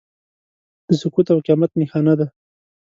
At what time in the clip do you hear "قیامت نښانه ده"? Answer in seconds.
1.45-2.27